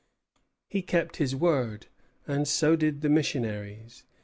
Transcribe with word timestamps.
He 0.67 0.81
kept 0.81 1.17
his 1.17 1.35
word, 1.35 1.85
and 2.25 2.47
so 2.47 2.75
did 2.75 3.01
the 3.01 3.09
missionaries. 3.09 4.03